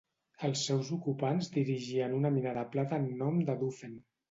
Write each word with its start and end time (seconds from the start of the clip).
Els 0.45 0.63
seus 0.69 0.89
ocupants 0.95 1.51
dirigien 1.59 2.17
una 2.21 2.33
mina 2.39 2.57
de 2.61 2.65
plata 2.73 3.01
en 3.05 3.09
nom 3.23 3.41
de 3.51 3.61
Dauphin. 3.63 3.97